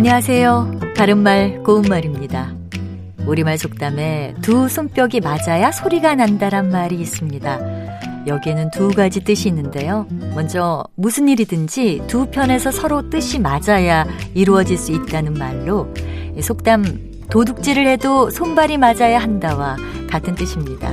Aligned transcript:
안녕하세요. 0.00 0.80
바른말 0.96 1.62
고운말입니다. 1.62 2.54
우리말 3.26 3.58
속담에 3.58 4.34
두 4.40 4.66
손뼉이 4.66 5.20
맞아야 5.22 5.70
소리가 5.70 6.14
난다란 6.14 6.70
말이 6.70 6.98
있습니다. 6.98 8.26
여기에는 8.26 8.70
두 8.70 8.88
가지 8.92 9.22
뜻이 9.22 9.50
있는데요. 9.50 10.06
먼저 10.34 10.82
무슨 10.94 11.28
일이든지 11.28 12.04
두 12.06 12.30
편에서 12.30 12.70
서로 12.70 13.10
뜻이 13.10 13.40
맞아야 13.40 14.06
이루어질 14.32 14.78
수 14.78 14.90
있다는 14.92 15.34
말로 15.34 15.92
속담 16.40 17.26
도둑질을 17.28 17.86
해도 17.86 18.30
손발이 18.30 18.78
맞아야 18.78 19.18
한다와 19.18 19.76
같은 20.08 20.34
뜻입니다. 20.34 20.92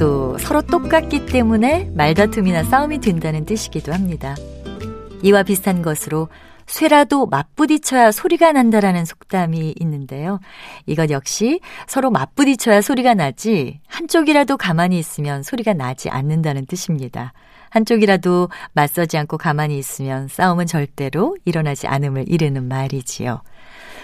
또 0.00 0.36
서로 0.38 0.62
똑같기 0.62 1.26
때문에 1.26 1.92
말다툼이나 1.94 2.64
싸움이 2.64 2.98
된다는 2.98 3.44
뜻이기도 3.44 3.92
합니다. 3.92 4.34
이와 5.22 5.44
비슷한 5.44 5.80
것으로 5.80 6.28
쇠라도 6.66 7.26
맞부딪혀야 7.26 8.12
소리가 8.12 8.52
난다라는 8.52 9.04
속담이 9.04 9.74
있는데요. 9.80 10.40
이것 10.86 11.10
역시 11.10 11.60
서로 11.86 12.10
맞부딪혀야 12.10 12.80
소리가 12.80 13.14
나지 13.14 13.80
한쪽이라도 13.86 14.56
가만히 14.56 14.98
있으면 14.98 15.42
소리가 15.42 15.74
나지 15.74 16.10
않는다는 16.10 16.66
뜻입니다. 16.66 17.32
한쪽이라도 17.70 18.48
맞서지 18.72 19.18
않고 19.18 19.38
가만히 19.38 19.78
있으면 19.78 20.28
싸움은 20.28 20.66
절대로 20.66 21.36
일어나지 21.44 21.86
않음을 21.86 22.24
이르는 22.28 22.68
말이지요. 22.68 23.42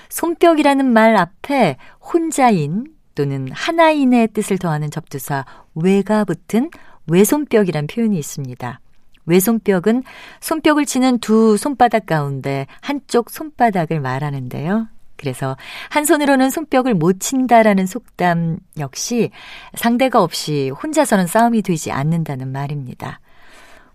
손뼉이라는 0.09 0.84
말 0.84 1.17
앞에 1.17 1.77
혼자인 2.01 2.84
또는 3.15 3.48
하나인의 3.51 4.29
뜻을 4.29 4.59
더하는 4.59 4.91
접두사 4.91 5.45
외가 5.75 6.25
붙은 6.25 6.70
외손뼉이란 7.06 7.87
표현이 7.87 8.19
있습니다. 8.19 8.81
외손뼉은 9.27 10.03
손뼉을 10.41 10.87
치는 10.87 11.19
두 11.19 11.56
손바닥 11.56 12.06
가운데 12.06 12.67
한쪽 12.81 13.31
손바닥을 13.31 14.01
말하는데요. 14.01 14.89
그래서 15.17 15.56
한 15.89 16.05
손으로는 16.05 16.51
손뼉을 16.51 16.95
못 16.95 17.20
친다라는 17.20 17.87
속담 17.87 18.59
역시 18.79 19.31
상대가 19.75 20.20
없이 20.20 20.70
혼자서는 20.70 21.29
싸움이 21.29 21.62
되지 21.62 21.92
않는다는 21.92 22.51
말입니다. 22.51 23.20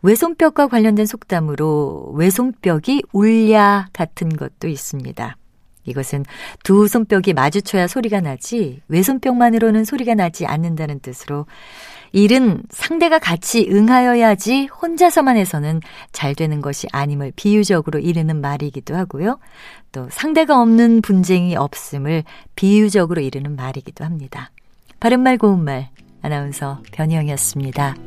외손뼉과 0.02 0.68
관련된 0.68 1.06
속담으로 1.06 2.14
외손뼉이 2.16 3.04
울랴 3.12 3.90
같은 3.92 4.30
것도 4.30 4.68
있습니다. 4.70 5.36
이것은 5.88 6.26
두 6.64 6.88
손뼉이 6.88 7.34
마주쳐야 7.36 7.88
소리가 7.88 8.22
나지 8.22 8.82
외손뼉만으로는 8.88 9.86
소리가 9.86 10.14
나지 10.14 10.46
않는다는 10.46 11.00
뜻으로 11.00 11.46
일은 12.12 12.64
상대가 12.70 13.20
같이 13.20 13.68
응하여야지 13.70 14.68
혼자서만 14.68 15.38
해서는 15.38 15.82
잘 16.12 16.36
되는 16.36 16.62
것이 16.62 16.88
아님을 16.92 17.34
비유적으로 17.36 18.00
이르는 18.00 18.40
말이기도 18.42 18.96
하고요. 18.96 19.40
또 19.92 20.08
상대가 20.10 20.62
없는 20.62 21.02
분쟁이 21.02 21.56
없음을 21.56 22.24
비유적으로 22.56 23.22
이르는 23.22 23.56
말이기도 23.56 24.06
합니다. 24.06 24.52
바른말 25.00 25.38
고운말 25.38 25.90
아나운서 26.22 26.82
변희영이었습니다. 26.92 28.07